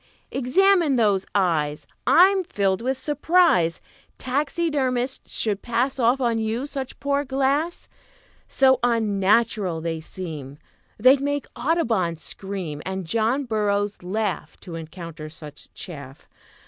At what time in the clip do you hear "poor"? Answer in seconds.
6.99-7.23